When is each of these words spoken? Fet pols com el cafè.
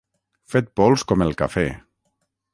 Fet 0.53 0.71
pols 0.81 1.05
com 1.13 1.25
el 1.27 1.37
cafè. 1.43 1.67